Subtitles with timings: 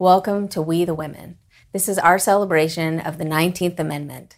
[0.00, 1.38] Welcome to We the Women.
[1.72, 4.36] This is our celebration of the 19th Amendment.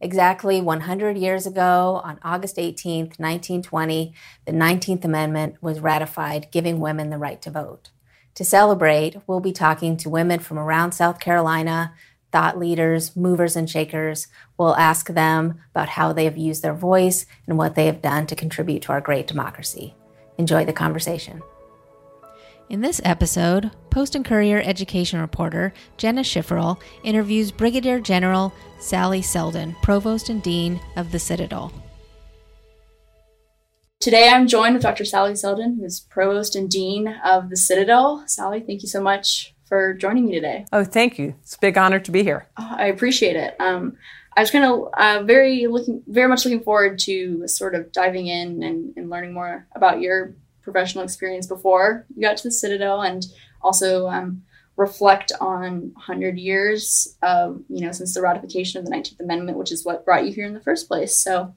[0.00, 4.14] Exactly 100 years ago, on August 18, 1920,
[4.46, 7.90] the 19th Amendment was ratified, giving women the right to vote.
[8.36, 11.92] To celebrate, we'll be talking to women from around South Carolina,
[12.32, 14.28] thought leaders, movers, and shakers.
[14.56, 18.26] We'll ask them about how they have used their voice and what they have done
[18.28, 19.96] to contribute to our great democracy.
[20.38, 21.42] Enjoy the conversation.
[22.70, 29.76] In this episode, Post and Courier education reporter Jenna Schiferl interviews Brigadier General Sally Selden,
[29.82, 31.72] Provost and Dean of the Citadel.
[34.00, 35.04] Today I'm joined with Dr.
[35.04, 38.24] Sally Selden, who is Provost and Dean of the Citadel.
[38.26, 40.64] Sally, thank you so much for joining me today.
[40.72, 41.34] Oh, thank you.
[41.42, 42.48] It's a big honor to be here.
[42.58, 43.56] Oh, I appreciate it.
[43.60, 43.98] Um,
[44.36, 48.26] I was kind of uh, very looking, very much looking forward to sort of diving
[48.26, 50.34] in and, and learning more about your
[50.64, 53.24] professional experience before you got to the Citadel and
[53.62, 54.42] also um,
[54.76, 59.70] reflect on 100 years of, you know, since the ratification of the 19th Amendment, which
[59.70, 61.16] is what brought you here in the first place.
[61.16, 61.54] So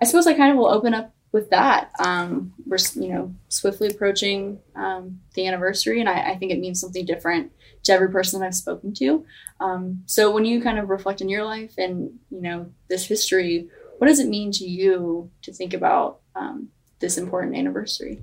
[0.00, 1.90] I suppose I kind of will open up with that.
[1.98, 6.78] Um, we're, you know, swiftly approaching um, the anniversary, and I, I, think it means
[6.78, 7.52] something different
[7.84, 9.24] to every person I've spoken to.
[9.58, 13.68] Um, so when you kind of reflect on your life and, you know, this history,
[13.98, 18.20] what does it mean to you to think about um, this important anniversary?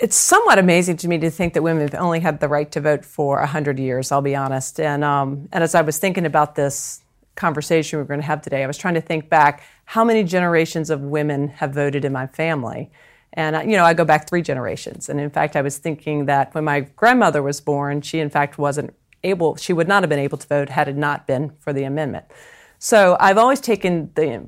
[0.00, 2.80] It's somewhat amazing to me to think that women have only had the right to
[2.80, 4.80] vote for 100 years, I'll be honest.
[4.80, 7.02] And, um, and as I was thinking about this
[7.36, 10.88] conversation we're going to have today, I was trying to think back how many generations
[10.88, 12.90] of women have voted in my family.
[13.34, 15.08] And, uh, you know, I go back three generations.
[15.08, 18.56] And in fact, I was thinking that when my grandmother was born, she in fact
[18.56, 21.74] wasn't able, she would not have been able to vote had it not been for
[21.74, 22.24] the amendment.
[22.78, 24.46] So I've always taken the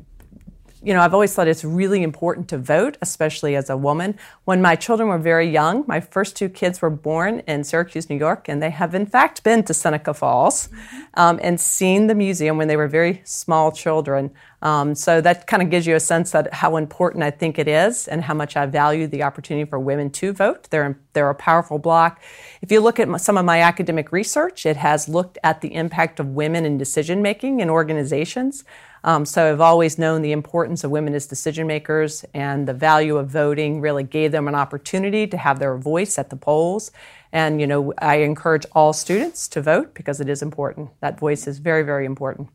[0.85, 4.19] you know, I've always thought it's really important to vote, especially as a woman.
[4.45, 8.17] When my children were very young, my first two kids were born in Syracuse, New
[8.17, 10.69] York, and they have in fact been to Seneca Falls
[11.15, 14.33] um, and seen the museum when they were very small children.
[14.61, 17.67] Um, so that kind of gives you a sense that how important I think it
[17.69, 20.69] is and how much I value the opportunity for women to vote.
[20.71, 22.21] They're, they're a powerful block.
[22.61, 26.21] If you look at some of my academic research, it has looked at the impact
[26.21, 28.65] of women in decision making in organizations.
[29.05, 33.17] Um, so I've always known the importance of women as decision makers and the value
[33.17, 36.93] of voting really gave them an opportunity to have their voice at the polls.
[37.33, 40.91] And, you know, I encourage all students to vote because it is important.
[41.01, 42.49] That voice is very, very important.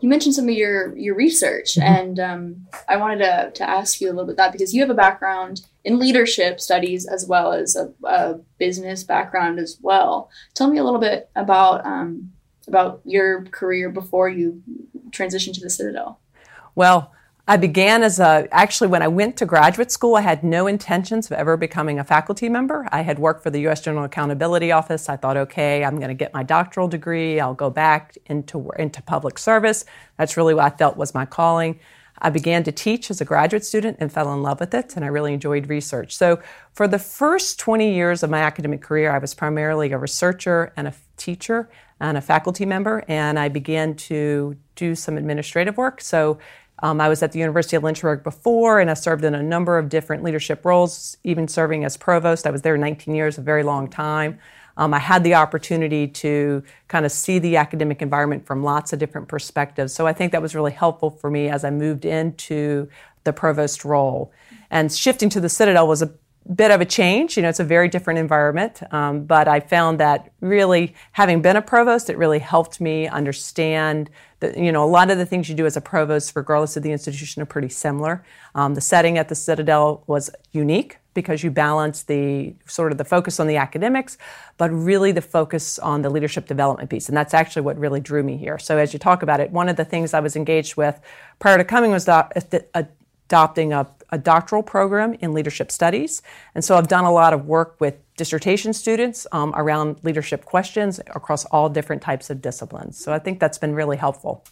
[0.00, 1.94] You mentioned some of your, your research, mm-hmm.
[1.94, 4.90] and um, I wanted to, to ask you a little bit that because you have
[4.90, 10.28] a background in leadership studies as well as a, a business background as well.
[10.52, 12.32] Tell me a little bit about um,
[12.68, 14.62] about your career before you
[15.10, 16.20] transitioned to the Citadel?
[16.74, 17.12] Well,
[17.48, 21.30] I began as a, actually, when I went to graduate school, I had no intentions
[21.30, 22.88] of ever becoming a faculty member.
[22.90, 23.80] I had worked for the U.S.
[23.80, 25.08] General Accountability Office.
[25.08, 27.38] I thought, okay, I'm going to get my doctoral degree.
[27.38, 29.84] I'll go back into, into public service.
[30.16, 31.78] That's really what I felt was my calling.
[32.18, 35.04] I began to teach as a graduate student and fell in love with it, and
[35.04, 36.16] I really enjoyed research.
[36.16, 36.40] So,
[36.72, 40.88] for the first 20 years of my academic career, I was primarily a researcher and
[40.88, 41.68] a teacher
[42.00, 46.00] and a faculty member, and I began to do some administrative work.
[46.00, 46.38] So
[46.80, 49.78] um, I was at the University of Lynchburg before, and I served in a number
[49.78, 52.46] of different leadership roles, even serving as provost.
[52.46, 54.38] I was there 19 years, a very long time.
[54.76, 58.98] Um, I had the opportunity to kind of see the academic environment from lots of
[58.98, 59.94] different perspectives.
[59.94, 62.88] So I think that was really helpful for me as I moved into
[63.24, 64.32] the provost role.
[64.70, 66.12] And shifting to the Citadel was a
[66.54, 67.36] bit of a change.
[67.36, 71.56] You know, it's a very different environment, um, but I found that really, having been
[71.56, 75.48] a provost, it really helped me understand that, you know, a lot of the things
[75.48, 78.24] you do as a provost, regardless of the institution, are pretty similar.
[78.54, 83.04] Um, the setting at the Citadel was unique because you balance the sort of the
[83.04, 84.18] focus on the academics,
[84.58, 87.08] but really the focus on the leadership development piece.
[87.08, 88.58] And that's actually what really drew me here.
[88.58, 91.00] So as you talk about it, one of the things I was engaged with
[91.38, 92.04] prior to coming was
[93.26, 96.22] adopting a a doctoral program in leadership studies.
[96.54, 101.00] And so I've done a lot of work with dissertation students um, around leadership questions
[101.14, 103.02] across all different types of disciplines.
[103.02, 104.44] So I think that's been really helpful.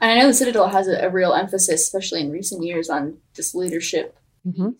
[0.00, 3.18] And I know the Citadel has a, a real emphasis, especially in recent years, on
[3.34, 4.18] this leadership.
[4.46, 4.70] Mm-hmm.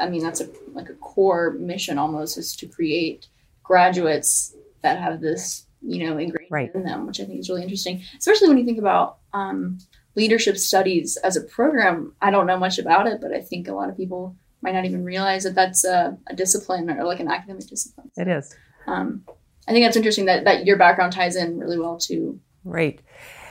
[0.00, 3.28] I mean, that's a like a core mission almost is to create
[3.62, 6.74] graduates that have this, you know, ingrained right.
[6.74, 9.78] in them, which I think is really interesting, especially when you think about um,
[10.14, 13.72] leadership studies as a program, I don't know much about it, but I think a
[13.72, 17.28] lot of people might not even realize that that's a, a discipline or like an
[17.28, 18.10] academic discipline.
[18.16, 18.54] It is.
[18.86, 19.24] Um,
[19.66, 22.40] I think that's interesting that, that your background ties in really well too.
[22.64, 23.00] Right.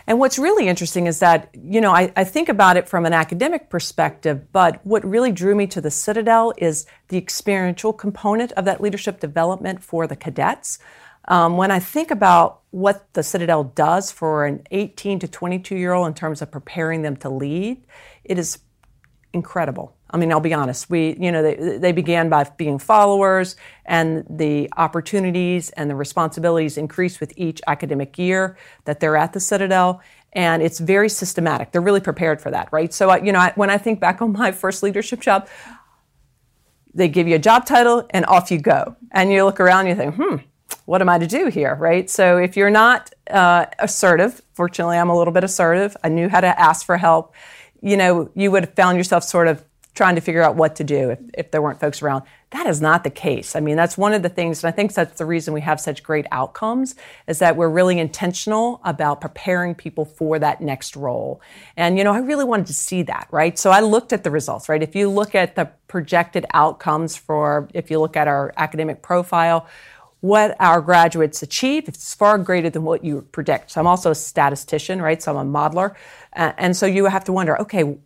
[0.08, 3.14] And what's really interesting is that, you know, I, I, think about it from an
[3.14, 8.66] academic perspective, but what really drew me to the Citadel is the experiential component of
[8.66, 10.80] that leadership development for the cadets.
[11.26, 15.94] Um, when I think about what the Citadel does for an 18 to 22 year
[15.94, 17.86] old in terms of preparing them to lead,
[18.24, 18.60] it is
[19.34, 19.96] incredible.
[20.10, 20.90] I mean, I'll be honest.
[20.90, 26.78] We, you know, they, they began by being followers, and the opportunities and the responsibilities
[26.78, 30.02] increase with each academic year that they're at the Citadel.
[30.34, 31.72] And it's very systematic.
[31.72, 32.94] They're really prepared for that, right?
[32.94, 35.48] So, you know, I, when I think back on my first leadership job,
[36.94, 38.98] they give you a job title and off you go.
[39.12, 40.36] And you look around and you think, hmm,
[40.86, 42.10] what am I to do here, right?
[42.10, 45.96] So if you're not uh, assertive, fortunately, I'm a little bit assertive.
[46.04, 47.34] I knew how to ask for help.
[47.82, 49.64] You know, you would have found yourself sort of
[49.94, 52.24] trying to figure out what to do if, if there weren't folks around.
[52.52, 53.56] That is not the case.
[53.56, 55.82] I mean, that's one of the things, and I think that's the reason we have
[55.82, 56.96] such great outcomes,
[57.28, 61.42] is that we're really intentional about preparing people for that next role.
[61.76, 63.58] And, you know, I really wanted to see that, right?
[63.60, 64.82] So I looked at the results, right?
[64.82, 69.68] If you look at the projected outcomes for, if you look at our academic profile,
[70.22, 71.88] what our graduates achieve.
[71.88, 73.72] It's far greater than what you predict.
[73.72, 75.22] So I'm also a statistician, right?
[75.22, 75.96] So I'm a modeler.
[76.36, 77.98] Uh, and so you have to wonder, okay,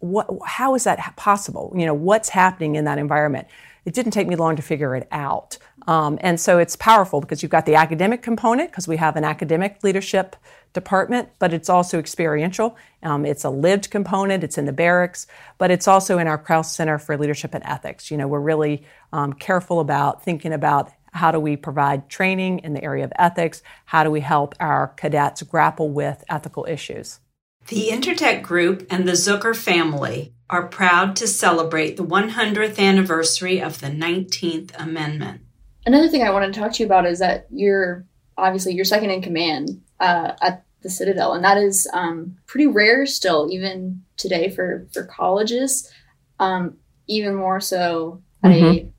[0.45, 1.73] how is that possible?
[1.75, 3.47] You know, what's happening in that environment?
[3.83, 5.57] It didn't take me long to figure it out.
[5.87, 9.23] Um, and so it's powerful because you've got the academic component, because we have an
[9.23, 10.35] academic leadership
[10.73, 12.75] department, but it's also experiential.
[13.03, 15.27] Um, it's a lived component, it's in the barracks,
[15.59, 18.09] but it's also in our Krause Center for Leadership and Ethics.
[18.09, 18.83] You know, we're really
[19.13, 23.63] um, careful about thinking about how do we provide training in the area of ethics?
[23.85, 27.19] How do we help our cadets grapple with ethical issues?
[27.67, 33.79] The Intertech Group and the Zucker family are proud to celebrate the 100th anniversary of
[33.79, 35.41] the 19th Amendment.
[35.85, 38.05] Another thing I wanted to talk to you about is that you're
[38.37, 43.05] obviously you're second in command uh, at the Citadel, and that is um, pretty rare
[43.05, 45.91] still, even today for for colleges.
[46.39, 46.77] Um,
[47.07, 48.65] even more so at mm-hmm.
[48.65, 48.91] a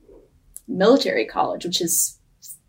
[0.69, 2.19] military college, which has,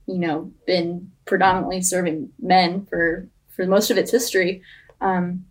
[0.05, 4.61] you know, been predominantly serving men for for most of its history.
[5.01, 5.45] Um,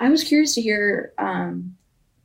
[0.00, 1.76] I was curious to hear um,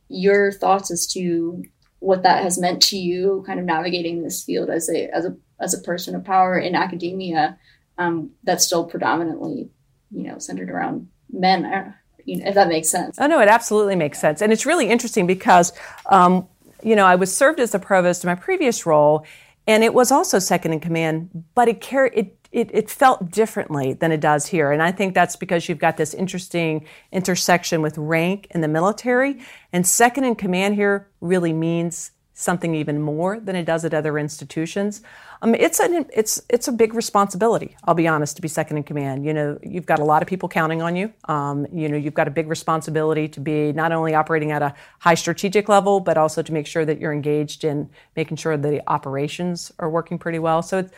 [0.08, 1.64] your thoughts as to
[2.00, 5.36] what that has meant to you, kind of navigating this field as a as a
[5.60, 7.58] as a person of power in academia
[7.98, 9.70] um, that's still predominantly,
[10.10, 11.64] you know, centered around men.
[11.64, 11.92] Uh,
[12.24, 13.16] you know, if that makes sense.
[13.18, 15.72] Oh no, it absolutely makes sense, and it's really interesting because
[16.06, 16.48] um,
[16.82, 19.24] you know, I was served as the provost in my previous role,
[19.66, 24.12] and it was also second in command, but it it, it, it felt differently than
[24.12, 24.72] it does here.
[24.72, 29.40] And I think that's because you've got this interesting intersection with rank in the military.
[29.72, 32.10] And second in command here really means
[32.42, 35.02] something even more than it does at other institutions.
[35.40, 37.76] Um, it's an it's it's a big responsibility.
[37.84, 39.24] I'll be honest to be second in command.
[39.24, 41.12] You know, you've got a lot of people counting on you.
[41.26, 44.74] Um, you know, you've got a big responsibility to be not only operating at a
[44.98, 48.82] high strategic level, but also to make sure that you're engaged in making sure the
[48.88, 50.62] operations are working pretty well.
[50.62, 50.92] So it's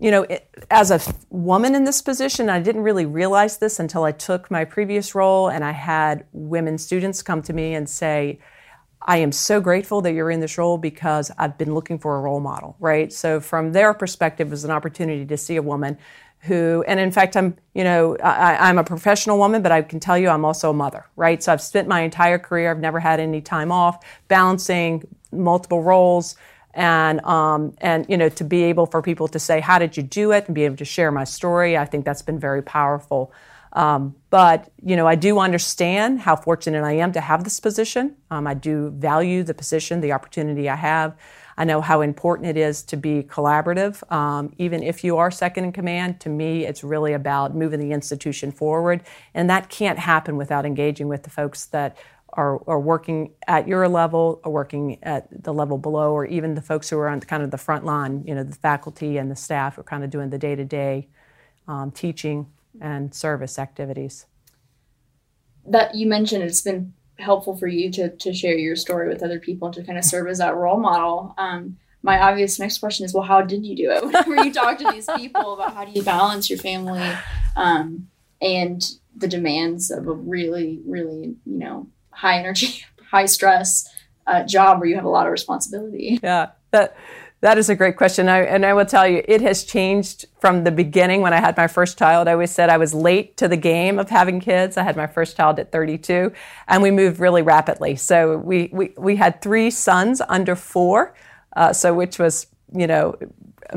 [0.00, 4.04] you know, it, as a woman in this position, I didn't really realize this until
[4.04, 8.38] I took my previous role and I had women students come to me and say,
[9.02, 12.20] I am so grateful that you're in this role because I've been looking for a
[12.20, 13.12] role model, right?
[13.12, 15.98] So from their perspective, it was an opportunity to see a woman
[16.40, 19.98] who, and in fact, I'm, you know, I, am a professional woman, but I can
[19.98, 21.42] tell you I'm also a mother, right?
[21.42, 26.36] So I've spent my entire career, I've never had any time off, balancing multiple roles,
[26.74, 30.02] and um, and you know, to be able for people to say, "How did you
[30.02, 33.32] do it?" and be able to share my story, I think that's been very powerful.
[33.72, 38.16] Um, but you know, I do understand how fortunate I am to have this position.
[38.30, 41.16] Um, I do value the position, the opportunity I have.
[41.56, 44.10] I know how important it is to be collaborative.
[44.12, 47.90] Um, even if you are second in command, to me, it's really about moving the
[47.90, 49.02] institution forward,
[49.34, 51.96] and that can't happen without engaging with the folks that
[52.34, 56.62] are, are working at your level, or working at the level below, or even the
[56.62, 58.22] folks who are on kind of the front line.
[58.24, 61.08] You know, the faculty and the staff who are kind of doing the day-to-day
[61.66, 62.46] um, teaching
[62.80, 64.26] and service activities.
[65.66, 69.40] That you mentioned, it's been helpful for you to, to share your story with other
[69.40, 71.34] people and to kind of serve as that role model.
[71.36, 74.04] Um, my obvious next question is, well, how did you do it?
[74.04, 77.02] Whenever you talk to these people about how do you balance your family
[77.56, 78.08] um,
[78.40, 83.88] and the demands of a really, really, you know, high energy, high stress
[84.26, 86.20] uh, job where you have a lot of responsibility.
[86.22, 86.96] Yeah, that
[87.40, 88.28] that is a great question.
[88.28, 91.56] I, and I will tell you, it has changed from the beginning when I had
[91.56, 92.26] my first child.
[92.26, 94.76] I always said I was late to the game of having kids.
[94.76, 96.32] I had my first child at 32,
[96.66, 97.94] and we moved really rapidly.
[97.94, 101.14] So we, we, we had three sons under four,
[101.56, 103.16] uh, so which was, you know,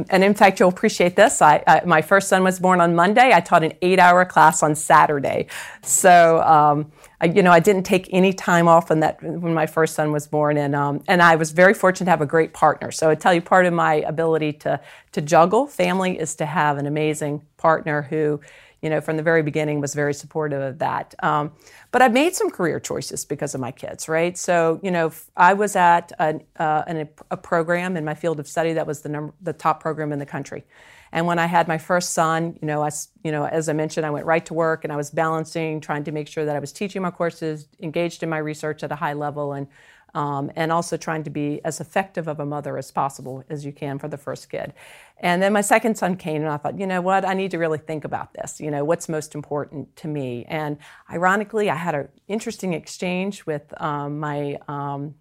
[0.10, 1.42] and in fact, you'll appreciate this.
[1.42, 3.32] I, I, my first son was born on Monday.
[3.34, 5.48] I taught an eight hour class on Saturday.
[5.82, 6.92] So, um,
[7.22, 10.12] I, you know, I didn't take any time off when that when my first son
[10.12, 12.92] was born, and um, and I was very fortunate to have a great partner.
[12.92, 16.78] So I tell you, part of my ability to to juggle family is to have
[16.78, 18.42] an amazing partner who,
[18.82, 21.14] you know, from the very beginning was very supportive of that.
[21.22, 21.52] Um,
[21.92, 24.36] but I made some career choices because of my kids, right?
[24.36, 28.48] So you know, I was at an, uh, an, a program in my field of
[28.48, 30.64] study that was the number the top program in the country.
[31.12, 32.90] And when I had my first son, you know, I,
[33.24, 36.04] you know, as I mentioned, I went right to work and I was balancing, trying
[36.06, 38.96] to make sure that I was teaching my courses, engaged in my research at a
[38.96, 39.68] high level, and
[40.14, 43.72] um, and also trying to be as effective of a mother as possible as you
[43.72, 44.74] can for the first kid.
[45.18, 47.58] And then my second son came, and I thought, you know what, I need to
[47.58, 48.60] really think about this.
[48.60, 50.46] You know, what's most important to me?
[50.50, 50.78] And
[51.10, 55.16] ironically, I had an interesting exchange with um, my um,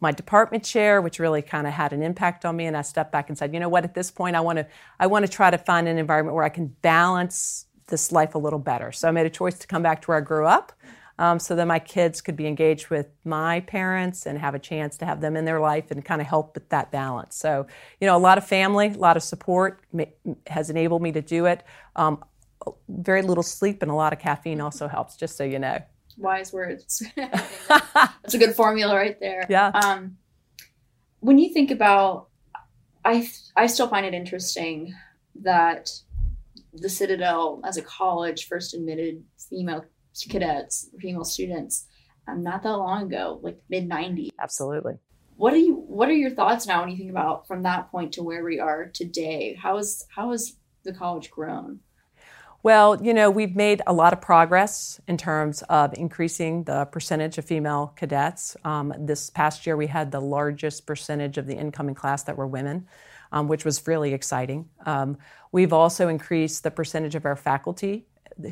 [0.00, 2.66] my department chair, which really kind of had an impact on me.
[2.66, 4.66] And I stepped back and said, you know what, at this point, I want to,
[5.00, 8.38] I want to try to find an environment where I can balance this life a
[8.38, 8.92] little better.
[8.92, 10.72] So I made a choice to come back to where I grew up.
[11.18, 14.98] Um, so that my kids could be engaged with my parents and have a chance
[14.98, 17.34] to have them in their life and kind of help with that balance.
[17.36, 17.66] So,
[18.02, 19.80] you know, a lot of family, a lot of support
[20.46, 21.62] has enabled me to do it.
[21.94, 22.22] Um,
[22.90, 25.78] very little sleep and a lot of caffeine also helps, just so you know
[26.16, 27.02] wise words.
[27.16, 29.46] That's a good formula right there.
[29.48, 29.68] Yeah.
[29.68, 30.16] Um,
[31.20, 32.28] when you think about,
[33.04, 34.94] I I still find it interesting
[35.42, 35.90] that
[36.72, 39.84] the Citadel, as a college, first admitted female
[40.28, 41.86] cadets, female students,
[42.28, 44.30] um, not that long ago, like mid '90s.
[44.40, 44.94] Absolutely.
[45.36, 45.74] What are you?
[45.74, 48.58] What are your thoughts now when you think about from that point to where we
[48.58, 49.54] are today?
[49.54, 51.80] How is how has the college grown?
[52.66, 57.38] Well, you know, we've made a lot of progress in terms of increasing the percentage
[57.38, 58.56] of female cadets.
[58.64, 62.48] Um, this past year, we had the largest percentage of the incoming class that were
[62.48, 62.88] women,
[63.30, 64.68] um, which was really exciting.
[64.84, 65.16] Um,
[65.52, 68.04] we've also increased the percentage of our faculty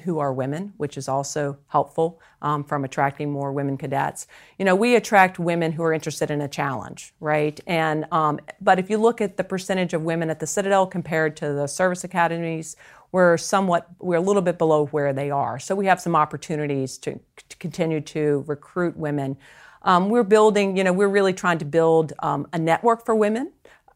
[0.05, 4.27] who are women, which is also helpful um, from attracting more women cadets.
[4.59, 7.59] You know, we attract women who are interested in a challenge, right?
[7.67, 11.37] And um, but if you look at the percentage of women at the Citadel compared
[11.39, 12.77] to the service academies
[13.15, 16.99] we're somewhat we're a little bit below where they are so we have some opportunities
[16.99, 17.17] to,
[17.49, 19.37] to continue to recruit women
[19.83, 23.53] um, we're building you know we're really trying to build um, a network for women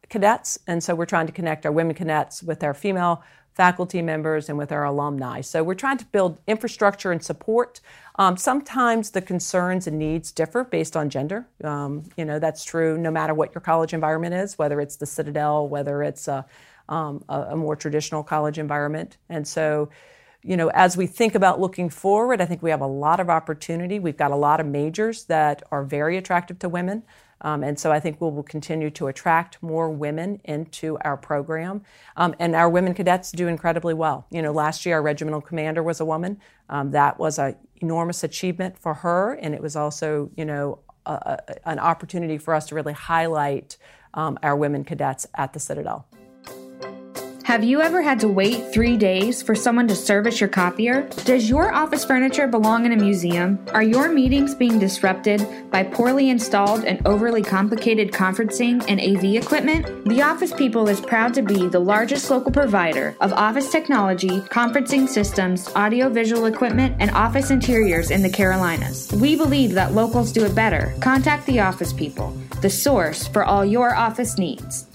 [0.07, 3.21] cadets and so we're trying to connect our women cadets with our female
[3.59, 7.81] faculty members and with our alumni so we're trying to build infrastructure and support
[8.15, 12.97] um, sometimes the concerns and needs differ based on gender um, you know that's true
[12.97, 16.45] no matter what your college environment is whether it's the citadel whether it's a
[16.89, 19.17] um, a, a, more traditional college environment.
[19.29, 19.89] And so,
[20.41, 23.29] you know, as we think about looking forward, I think we have a lot of
[23.29, 23.99] opportunity.
[23.99, 27.03] We've got a lot of majors that are very attractive to women.
[27.41, 31.81] Um, and so I think we will continue to attract more women into our program.
[32.17, 34.25] Um, and our women cadets do incredibly well.
[34.29, 36.39] You know, last year our regimental commander was a woman.
[36.69, 39.33] Um, that was an enormous achievement for her.
[39.33, 43.77] And it was also, you know, a, a, an opportunity for us to really highlight
[44.13, 46.05] um, our women cadets at the Citadel.
[47.49, 51.09] Have you ever had to wait three days for someone to service your copier?
[51.25, 53.57] Does your office furniture belong in a museum?
[53.73, 59.87] Are your meetings being disrupted by poorly installed and overly complicated conferencing and AV equipment?
[60.07, 65.09] The Office People is proud to be the largest local provider of office technology, conferencing
[65.09, 69.11] systems, audiovisual equipment, and office interiors in the Carolinas.
[69.13, 70.93] We believe that locals do it better.
[70.99, 72.29] Contact the Office People,
[72.61, 74.85] the source for all your office needs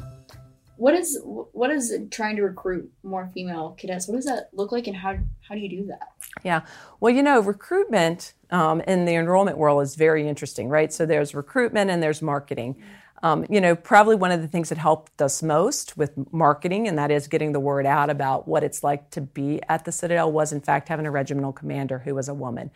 [0.84, 4.06] what is what is trying to recruit more female cadets?
[4.06, 5.16] What does that look like and how
[5.48, 6.12] how do you do that?
[6.42, 6.60] Yeah.
[7.00, 10.92] Well you know recruitment um, in the enrollment world is very interesting right?
[10.92, 12.76] So there's recruitment and there's marketing.
[13.22, 16.98] Um, you know probably one of the things that helped us most with marketing and
[16.98, 20.30] that is getting the word out about what it's like to be at the citadel
[20.30, 22.70] was in fact having a regimental commander who was a woman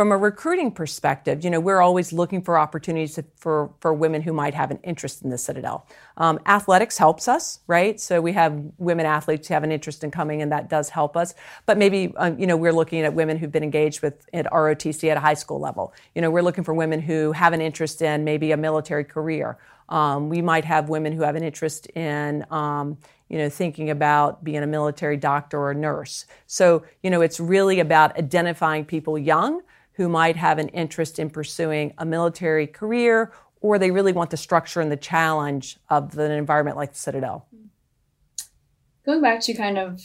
[0.00, 4.32] from a recruiting perspective, you know, we're always looking for opportunities for, for women who
[4.32, 5.86] might have an interest in the Citadel.
[6.16, 8.00] Um, athletics helps us, right?
[8.00, 11.18] So we have women athletes who have an interest in coming, and that does help
[11.18, 11.34] us.
[11.66, 15.06] But maybe, um, you know, we're looking at women who've been engaged with at ROTC
[15.10, 15.92] at a high school level.
[16.14, 19.58] You know, we're looking for women who have an interest in maybe a military career.
[19.90, 22.96] Um, we might have women who have an interest in, um,
[23.28, 26.24] you know, thinking about being a military doctor or nurse.
[26.46, 29.60] So, you know, it's really about identifying people young
[30.00, 33.30] who might have an interest in pursuing a military career
[33.60, 37.46] or they really want the structure and the challenge of an environment like the Citadel.
[39.04, 40.00] Going back to kind of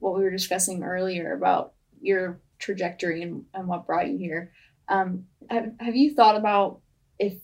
[0.00, 4.50] what we were discussing earlier about your trajectory and, and what brought you here,
[4.88, 6.80] um, have, have you thought about
[7.20, 7.34] if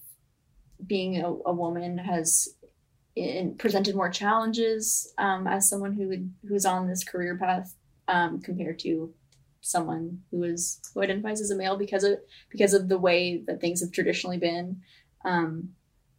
[0.84, 2.48] being a, a woman has
[3.14, 7.72] in, presented more challenges um, as someone who would, who's on this career path
[8.08, 9.14] um, compared to
[9.64, 12.18] someone who is who identifies as a male because of
[12.50, 14.82] because of the way that things have traditionally been.
[15.24, 15.70] Um,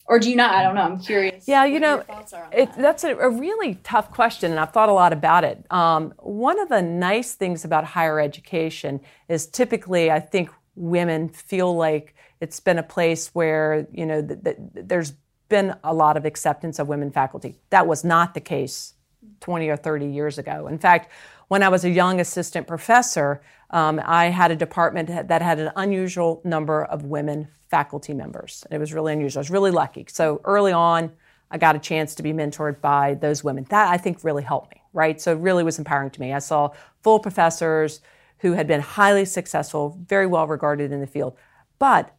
[0.08, 0.54] or do you not?
[0.54, 0.82] I don't know.
[0.82, 2.78] I'm curious yeah you know it, that.
[2.78, 5.66] that's a, a, really tough question and i've thought a lot about it.
[5.72, 11.76] Um, one of the nice things about higher education is typically i think women feel
[11.76, 15.14] like it's been a place where you know th- th- there's
[15.50, 17.56] been a lot of acceptance of women faculty.
[17.70, 18.94] That was not the case
[19.42, 20.68] 20 or 30 years ago.
[20.68, 21.12] In fact
[21.48, 25.72] when I was a young assistant professor, um, I had a department that had an
[25.76, 28.66] unusual number of women faculty members.
[28.72, 29.40] It was really unusual.
[29.40, 30.06] I was really lucky.
[30.10, 31.12] So early on,
[31.52, 33.66] I got a chance to be mentored by those women.
[33.70, 35.20] That I think really helped me, right?
[35.20, 36.34] So it really was empowering to me.
[36.34, 36.72] I saw
[37.02, 38.02] full professors
[38.40, 41.38] who had been highly successful, very well regarded in the field,
[41.80, 42.14] but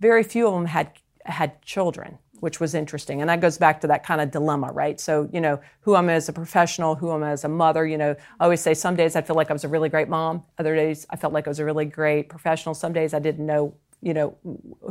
[0.00, 0.92] very few of them had
[1.26, 3.20] had children which was interesting.
[3.20, 4.98] And that goes back to that kind of dilemma, right?
[4.98, 7.86] So, you know, who I'm as a professional, who I'm as a mother?
[7.86, 10.08] You know, I always say some days I feel like I was a really great
[10.08, 10.42] mom.
[10.58, 12.74] Other days I felt like I was a really great professional.
[12.74, 14.36] Some days I didn't know, you know,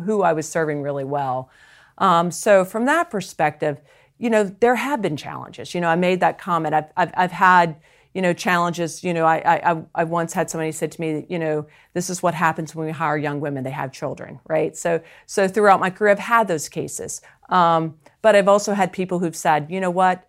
[0.04, 1.50] who I was serving really well.
[1.98, 3.82] Um, so from that perspective,
[4.18, 5.74] you know, there have been challenges.
[5.74, 6.74] You know, I made that comment.
[6.74, 7.76] I've, I've, I've had,
[8.14, 9.04] you know, challenges.
[9.04, 12.24] You know, I, I, I once had somebody say to me, you know, this is
[12.24, 14.76] what happens when we hire young women; they have children, right?
[14.76, 17.22] So, so throughout my career, I've had those cases.
[17.50, 20.28] Um, but I've also had people who've said, you know what,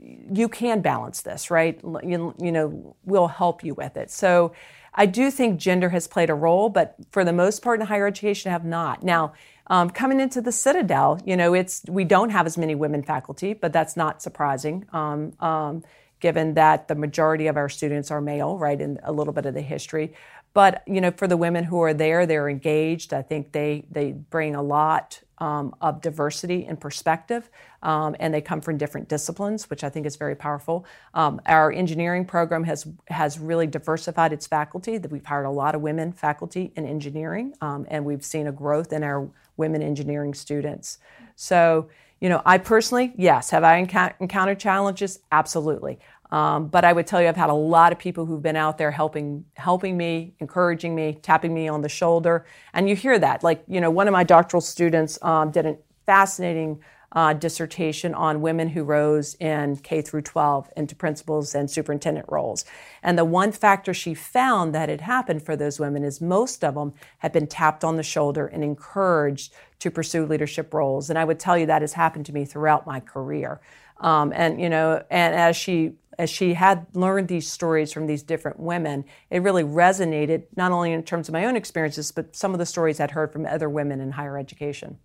[0.00, 1.78] you can balance this, right?
[2.02, 4.10] You, you know, we'll help you with it.
[4.10, 4.52] So,
[4.94, 8.06] I do think gender has played a role, but for the most part in higher
[8.06, 9.02] education, have not.
[9.02, 9.34] Now,
[9.68, 13.54] um, coming into the Citadel, you know, it's we don't have as many women faculty,
[13.54, 14.84] but that's not surprising.
[14.92, 15.84] Um, um,
[16.20, 19.54] given that the majority of our students are male, right, in a little bit of
[19.54, 20.12] the history.
[20.52, 23.14] But you know, for the women who are there, they're engaged.
[23.14, 27.48] I think they they bring a lot um, of diversity and perspective,
[27.82, 30.84] um, and they come from different disciplines, which I think is very powerful.
[31.14, 34.98] Um, our engineering program has has really diversified its faculty.
[34.98, 38.52] That we've hired a lot of women faculty in engineering, um, and we've seen a
[38.52, 40.98] growth in our women engineering students.
[41.36, 41.88] So
[42.20, 45.20] you know, I personally, yes, have I encountered challenges?
[45.32, 45.98] Absolutely.
[46.30, 48.78] Um, but I would tell you, I've had a lot of people who've been out
[48.78, 53.42] there helping, helping me, encouraging me, tapping me on the shoulder, and you hear that.
[53.42, 56.80] Like, you know, one of my doctoral students um, did a fascinating
[57.12, 62.64] uh, dissertation on women who rose in K through 12 into principals and superintendent roles.
[63.02, 66.74] And the one factor she found that had happened for those women is most of
[66.74, 71.10] them had been tapped on the shoulder and encouraged to pursue leadership roles.
[71.10, 73.60] And I would tell you that has happened to me throughout my career.
[73.98, 78.22] Um, and you know, and as she as she had learned these stories from these
[78.22, 82.52] different women, it really resonated not only in terms of my own experiences, but some
[82.52, 84.98] of the stories I'd heard from other women in higher education.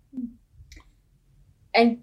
[1.76, 2.02] And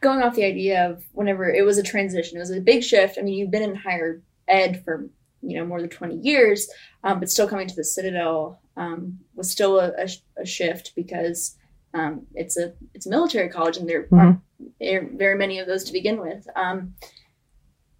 [0.00, 3.18] going off the idea of whenever it was a transition, it was a big shift.
[3.18, 5.08] I mean, you've been in higher ed for
[5.42, 6.70] you know more than 20 years,
[7.04, 10.08] um, but still coming to the Citadel um, was still a, a,
[10.42, 11.56] a shift because
[11.94, 14.36] um, it's a it's a military college, and there mm-hmm.
[14.80, 16.46] aren't very many of those to begin with.
[16.56, 16.94] Um,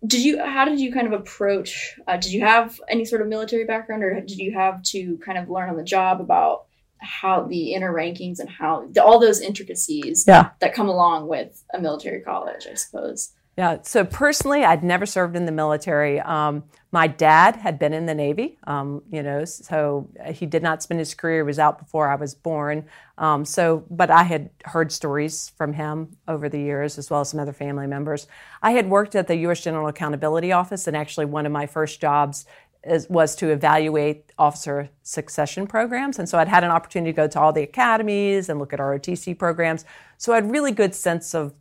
[0.07, 3.29] did you how did you kind of approach uh, did you have any sort of
[3.29, 6.65] military background or did you have to kind of learn on the job about
[7.01, 10.51] how the inner rankings and how all those intricacies yeah.
[10.61, 15.37] that come along with a military college i suppose yeah, so personally, I'd never served
[15.37, 16.19] in the military.
[16.21, 20.83] Um, my dad had been in the Navy, um, you know, so he did not
[20.83, 22.87] spend his career, he was out before I was born.
[23.19, 27.29] Um, so, but I had heard stories from him over the years, as well as
[27.29, 28.27] some other family members.
[28.63, 29.61] I had worked at the U.S.
[29.61, 32.47] General Accountability Office, and actually, one of my first jobs
[32.85, 36.19] is, was to evaluate officer succession programs.
[36.19, 38.79] And so I'd had an opportunity to go to all the academies and look at
[38.79, 39.85] ROTC programs.
[40.19, 41.55] So I had really good sense of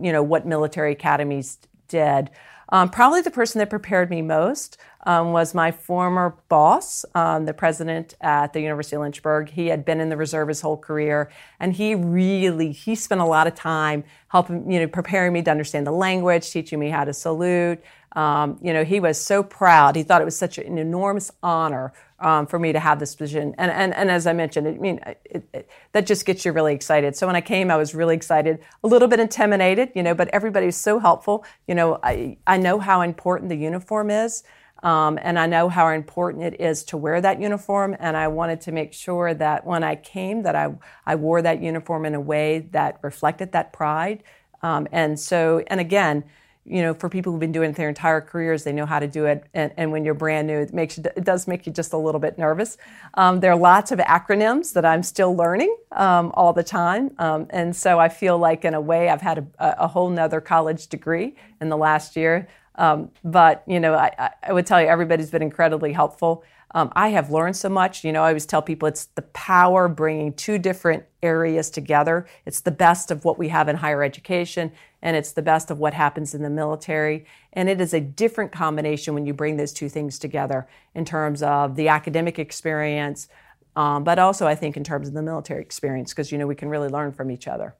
[0.00, 1.58] you know what military academies
[1.88, 2.30] did.
[2.70, 7.54] Um, probably the person that prepared me most um, was my former boss, um, the
[7.54, 9.50] president at the University of Lynchburg.
[9.50, 13.24] He had been in the reserve his whole career, and he really he spent a
[13.24, 17.04] lot of time helping you know preparing me to understand the language, teaching me how
[17.04, 17.82] to salute.
[18.16, 19.94] Um, you know, he was so proud.
[19.94, 23.54] He thought it was such an enormous honor um, for me to have this position.
[23.58, 26.74] And, and, and as I mentioned, I mean, it, it, that just gets you really
[26.74, 27.14] excited.
[27.14, 30.28] So when I came, I was really excited, a little bit intimidated, you know, but
[30.28, 31.44] everybody was so helpful.
[31.68, 34.42] You know, I, I know how important the uniform is.
[34.82, 37.96] Um, and I know how important it is to wear that uniform.
[37.98, 40.74] And I wanted to make sure that when I came, that I,
[41.04, 44.22] I wore that uniform in a way that reflected that pride.
[44.62, 46.24] Um, and so, and again,
[46.68, 49.06] you know, for people who've been doing it their entire careers, they know how to
[49.06, 49.44] do it.
[49.54, 51.96] And, and when you're brand new, it makes you, it does make you just a
[51.96, 52.76] little bit nervous.
[53.14, 57.46] Um, there are lots of acronyms that I'm still learning um, all the time, um,
[57.50, 60.88] and so I feel like in a way I've had a, a whole nother college
[60.88, 62.48] degree in the last year.
[62.76, 66.44] Um, but you know, I, I would tell you everybody's been incredibly helpful.
[66.72, 68.04] Um, I have learned so much.
[68.04, 72.26] You know, I always tell people it's the power bringing two different areas together.
[72.44, 75.78] It's the best of what we have in higher education, and it's the best of
[75.78, 77.24] what happens in the military.
[77.52, 81.42] And it is a different combination when you bring those two things together in terms
[81.42, 83.28] of the academic experience,
[83.76, 86.54] um, but also I think in terms of the military experience, because you know we
[86.56, 87.74] can really learn from each other.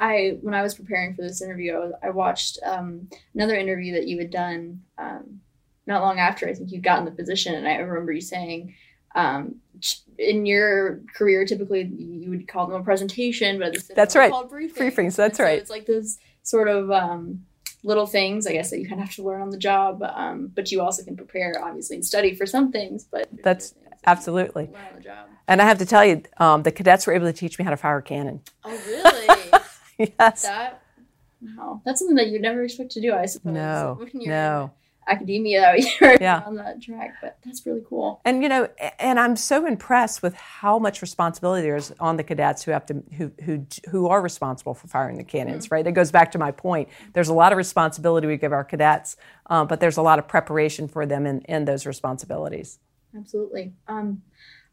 [0.00, 4.18] I when I was preparing for this interview, I, watched um, another interview that you
[4.18, 5.40] had done um,
[5.90, 8.74] not long after I think you got in the position, and I remember you saying
[9.14, 9.56] um,
[10.18, 14.76] in your career, typically you would call them a presentation, but that's right, called briefings.
[14.76, 15.58] briefings that's so right.
[15.58, 17.44] It's like those sort of um,
[17.82, 20.52] little things, I guess, that you kind of have to learn on the job, um,
[20.54, 23.04] but you also can prepare, obviously, and study for some things.
[23.04, 23.74] But that's
[24.06, 24.70] absolutely.
[25.48, 27.72] And I have to tell you, um, the cadets were able to teach me how
[27.72, 28.42] to fire a cannon.
[28.64, 30.08] Oh, really?
[30.20, 30.42] yes.
[30.42, 30.82] That,
[31.42, 31.82] wow.
[31.84, 33.52] That's something that you'd never expect to do, I suppose.
[33.52, 34.00] No.
[34.14, 34.70] no
[35.10, 36.42] academia you're yeah.
[36.46, 38.68] on that track but that's really cool and you know
[38.98, 42.86] and i'm so impressed with how much responsibility there is on the cadets who have
[42.86, 45.74] to who who who are responsible for firing the cannons mm-hmm.
[45.74, 48.64] right it goes back to my point there's a lot of responsibility we give our
[48.64, 52.78] cadets um, but there's a lot of preparation for them in, in those responsibilities
[53.16, 54.22] absolutely um,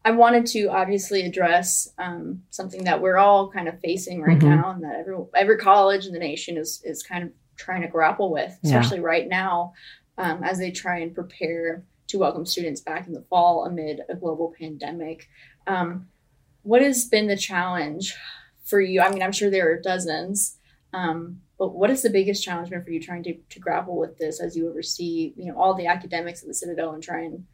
[0.04, 4.48] I wanted to obviously address um, something that we're all kind of facing right mm-hmm.
[4.48, 7.88] now, and that every every college in the nation is is kind of trying to
[7.88, 9.04] grapple with, especially yeah.
[9.04, 9.72] right now
[10.18, 14.14] um, as they try and prepare to welcome students back in the fall amid a
[14.14, 15.28] global pandemic.
[15.66, 16.08] Um,
[16.62, 18.14] what has been the challenge
[18.64, 19.00] for you?
[19.00, 20.58] I mean, I'm sure there are dozens,
[20.92, 24.18] um, but what is the biggest challenge been for you trying to, to grapple with
[24.18, 27.44] this as you oversee, you know, all the academics at the Citadel and try and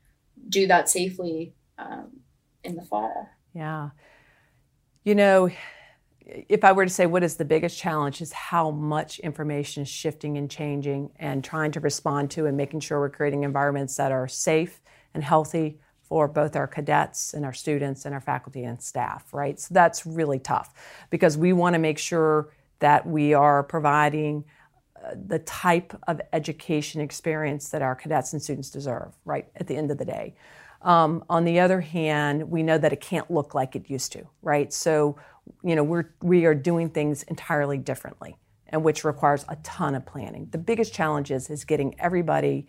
[0.49, 2.21] do that safely um,
[2.63, 3.29] in the fall?
[3.55, 3.91] Yeah.
[5.05, 5.51] You know,
[6.27, 9.89] if I were to say what is the biggest challenge is how much information is
[9.89, 14.11] shifting and changing and trying to respond to and making sure we're creating environments that
[14.11, 14.81] are safe
[15.13, 19.59] and healthy for both our cadets and our students and our faculty and staff, right?
[19.59, 20.73] So that's really tough
[21.11, 24.45] because we want to make sure that we are providing
[24.97, 29.77] uh, the type of education experience that our cadets and students deserve, right, at the
[29.77, 30.35] end of the day.
[30.83, 34.27] Um, on the other hand, we know that it can't look like it used to,
[34.43, 34.71] right?
[34.71, 35.17] So
[35.63, 38.37] you know, we're, we are doing things entirely differently
[38.69, 40.49] and which requires a ton of planning.
[40.51, 42.67] The biggest challenge is, is getting everybody,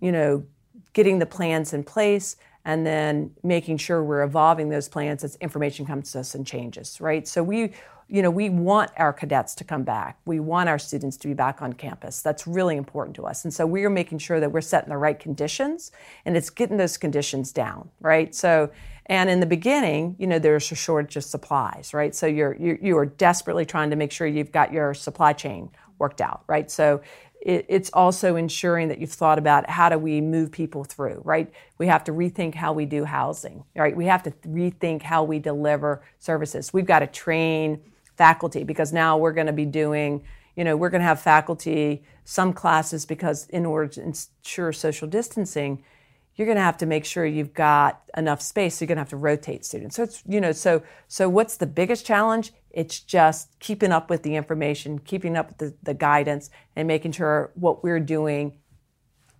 [0.00, 0.44] you know,
[0.92, 5.86] getting the plans in place and then making sure we're evolving those plans as information
[5.86, 7.26] comes to us and changes, right?
[7.26, 7.72] So we,
[8.08, 10.18] you know, we want our cadets to come back.
[10.24, 12.20] We want our students to be back on campus.
[12.20, 13.44] That's really important to us.
[13.44, 15.92] And so we are making sure that we're setting the right conditions
[16.24, 18.34] and it's getting those conditions down, right?
[18.34, 18.70] So
[19.08, 22.14] and in the beginning, you know, there's a shortage of supplies, right?
[22.14, 25.70] So you're, you, you are desperately trying to make sure you've got your supply chain
[25.98, 26.70] worked out, right?
[26.70, 27.00] So
[27.40, 31.50] it, it's also ensuring that you've thought about how do we move people through, right?
[31.78, 33.96] We have to rethink how we do housing, right?
[33.96, 36.72] We have to rethink how we deliver services.
[36.72, 37.80] We've got to train
[38.16, 40.22] faculty because now we're going to be doing,
[40.54, 45.08] you know, we're going to have faculty some classes because in order to ensure social
[45.08, 45.82] distancing,
[46.38, 48.76] you're going to have to make sure you've got enough space.
[48.76, 49.96] So you're going to have to rotate students.
[49.96, 52.52] So it's, you know, so, so what's the biggest challenge?
[52.70, 57.12] It's just keeping up with the information, keeping up with the, the guidance, and making
[57.12, 58.56] sure what we're doing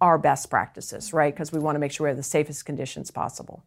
[0.00, 1.32] are best practices, right?
[1.32, 3.64] Because we want to make sure we have the safest conditions possible.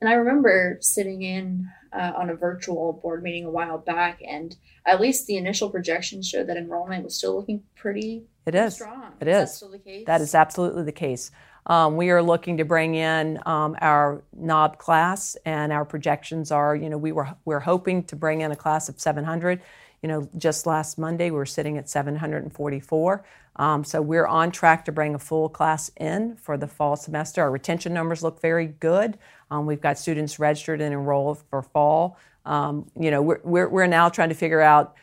[0.00, 4.56] And I remember sitting in uh, on a virtual board meeting a while back, and
[4.84, 8.24] at least the initial projections showed that enrollment was still looking pretty.
[8.44, 8.74] It is.
[8.74, 9.14] Strong.
[9.20, 9.36] It is.
[9.36, 9.40] is.
[9.50, 10.06] That still the case?
[10.06, 11.30] That is absolutely the case.
[11.66, 16.76] Um, we are looking to bring in um, our knob class, and our projections are,
[16.76, 19.60] you know, we were we're hoping to bring in a class of 700.
[20.02, 23.24] You know, just last Monday we were sitting at 744.
[23.56, 27.42] Um, so we're on track to bring a full class in for the fall semester.
[27.42, 29.18] Our retention numbers look very good.
[29.50, 32.18] Um, we've got students registered and enrolled for fall.
[32.44, 34.94] Um, you know, we're, we're, we're now trying to figure out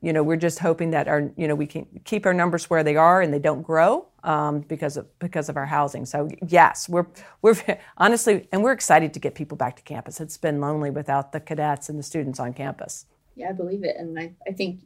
[0.00, 2.84] you know, we're just hoping that our, you know, we can keep our numbers where
[2.84, 6.04] they are and they don't grow um, because of because of our housing.
[6.06, 7.06] So yes, we're
[7.42, 7.56] we're
[7.96, 10.20] honestly, and we're excited to get people back to campus.
[10.20, 13.06] It's been lonely without the cadets and the students on campus.
[13.34, 14.80] Yeah, I believe it, and I, I think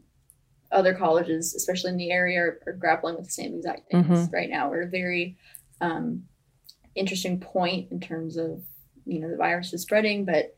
[0.72, 4.34] other colleges, especially in the area, are, are grappling with the same exact things mm-hmm.
[4.34, 4.70] right now.
[4.70, 5.36] We're a very
[5.80, 6.24] um,
[6.94, 8.62] interesting point in terms of
[9.04, 10.56] you know the virus is spreading, but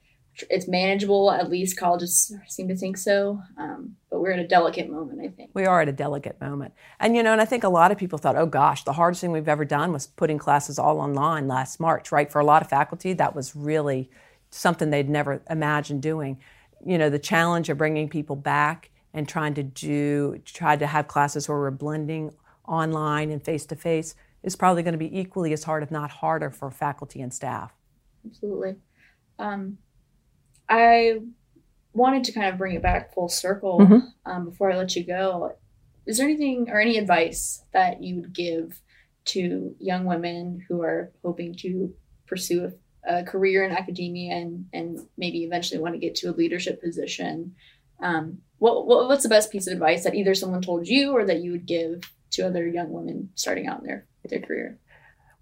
[0.51, 1.31] it's manageable.
[1.31, 3.41] At least colleges seem to think so.
[3.57, 5.51] Um, but we're at a delicate moment, I think.
[5.55, 6.75] We are at a delicate moment.
[7.01, 9.21] And, you know, and I think a lot of people thought, oh gosh, the hardest
[9.21, 12.31] thing we've ever done was putting classes all online last March, right?
[12.31, 14.11] For a lot of faculty, that was really
[14.51, 16.39] something they'd never imagined doing.
[16.85, 21.09] You know, the challenge of bringing people back and trying to do, try to have
[21.09, 22.33] classes where we're blending
[22.67, 26.11] online and face to face is probably going to be equally as hard, if not
[26.11, 27.73] harder, for faculty and staff.
[28.27, 28.77] Absolutely.
[29.39, 29.79] Um,
[30.69, 31.21] I
[31.93, 34.03] wanted to kind of bring it back full circle Mhm.
[34.27, 35.53] um, before I let you go.
[36.07, 38.81] Is there anything or any advice that you would give
[39.27, 41.95] to young women who are hoping to
[42.27, 42.73] pursue
[43.07, 46.81] a, a career in academia and, and maybe eventually want to get to a leadership
[46.83, 47.55] position?
[48.01, 51.25] Um, what, what, what's the best piece of advice that either someone told you or
[51.27, 54.79] that you would give to other young women starting out in their, their career?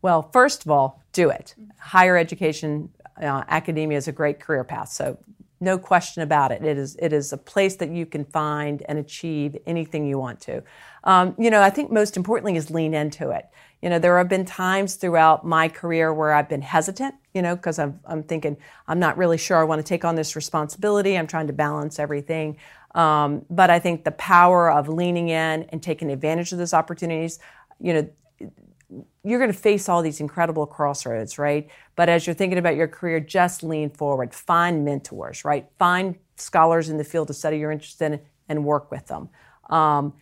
[0.02, 1.54] Well, first of all, do it.
[1.78, 4.90] Higher education, uh, academia is a great career path.
[4.90, 5.18] So,
[5.60, 6.62] no question about it.
[6.62, 10.40] It is it is a place that you can find and achieve anything you want
[10.42, 10.62] to.
[11.04, 13.46] Um, you know, I think most importantly is lean into it.
[13.80, 17.14] You know, there have been times throughout my career where I've been hesitant.
[17.32, 20.14] You know, because I'm I'm thinking I'm not really sure I want to take on
[20.14, 21.16] this responsibility.
[21.16, 22.58] I'm trying to balance everything.
[22.94, 27.38] Um, but I think the power of leaning in and taking advantage of those opportunities.
[27.80, 28.08] You know,
[29.24, 31.68] you're going to face all these incredible crossroads, right?
[31.96, 34.32] But as you're thinking about your career, just lean forward.
[34.32, 35.66] Find mentors, right?
[35.78, 39.28] Find scholars in the field of study you're interested in and work with them.
[39.70, 40.14] Um,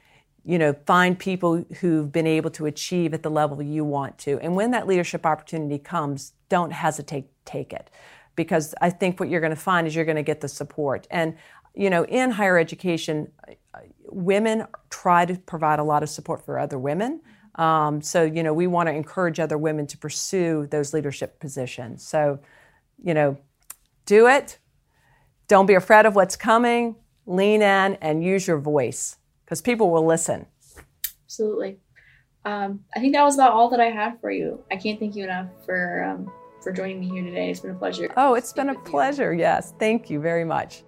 [0.44, 4.38] you know, find people who've been able to achieve at the level you want to.
[4.40, 7.90] And when that leadership opportunity comes, don't hesitate, take it.
[8.36, 11.06] Because I think what you're going to find is you're going to get the support.
[11.10, 11.36] And,
[11.74, 13.30] you know, in higher education,
[14.06, 17.20] women try to provide a lot of support for other women.
[17.56, 22.06] Um, so, you know, we want to encourage other women to pursue those leadership positions.
[22.06, 22.40] So,
[23.02, 23.36] you know,
[24.06, 24.58] do it.
[25.46, 26.96] Don't be afraid of what's coming.
[27.26, 30.46] Lean in and use your voice because people will listen.
[31.26, 31.78] Absolutely.
[32.44, 34.62] Um, I think that was about all that I had for you.
[34.70, 36.30] I can't thank you enough for um,
[36.62, 37.50] for joining me here today.
[37.50, 38.12] It's been a pleasure.
[38.16, 38.90] Oh, it's been a with you.
[38.90, 39.32] pleasure.
[39.32, 39.72] Yes.
[39.78, 40.82] Thank you very much.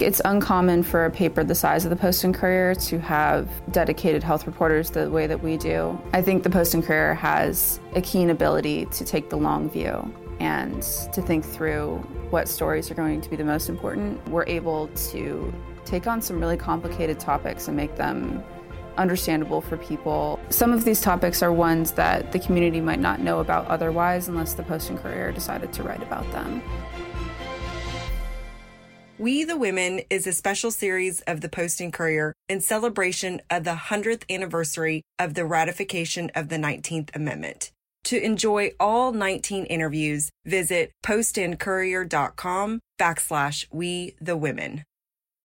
[0.00, 4.22] It's uncommon for a paper the size of the Post and Courier to have dedicated
[4.22, 6.00] health reporters the way that we do.
[6.12, 10.14] I think the Post and Courier has a keen ability to take the long view
[10.38, 10.82] and
[11.12, 11.96] to think through
[12.30, 14.24] what stories are going to be the most important.
[14.28, 15.52] We're able to
[15.84, 18.44] take on some really complicated topics and make them
[18.98, 20.38] understandable for people.
[20.48, 24.54] Some of these topics are ones that the community might not know about otherwise unless
[24.54, 26.62] the Post and Courier decided to write about them.
[29.18, 33.64] We the Women is a special series of the Post and Courier in celebration of
[33.64, 37.72] the 100th anniversary of the ratification of the 19th Amendment.
[38.04, 44.84] To enjoy all 19 interviews, visit postandcourier.com backslash we the women.